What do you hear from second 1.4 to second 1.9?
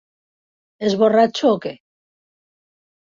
o què?